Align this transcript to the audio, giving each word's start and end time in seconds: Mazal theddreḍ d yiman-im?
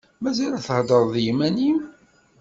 Mazal 0.21 0.53
theddreḍ 0.67 1.07
d 1.15 1.17
yiman-im? 1.25 1.79